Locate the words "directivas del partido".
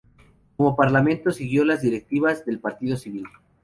1.83-2.97